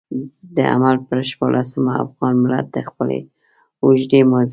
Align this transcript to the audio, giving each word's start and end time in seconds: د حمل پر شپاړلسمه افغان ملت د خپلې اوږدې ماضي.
د 0.55 0.57
حمل 0.71 0.97
پر 1.07 1.17
شپاړلسمه 1.31 1.93
افغان 2.05 2.33
ملت 2.43 2.67
د 2.71 2.77
خپلې 2.89 3.19
اوږدې 3.83 4.19
ماضي. 4.31 4.49